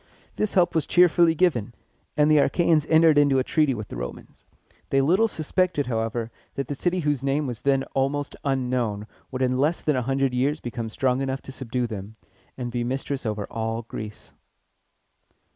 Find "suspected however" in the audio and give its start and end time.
5.27-6.31